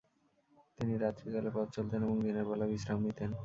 তিনি 0.77 0.93
রাত্রিকালে 0.97 1.49
পথ 1.55 1.67
চলতেন 1.75 1.99
এবং 2.03 2.17
দিনের 2.25 2.45
বেলা 2.49 2.65
বিশ্রাম 2.71 2.99
নিতেন। 3.05 3.29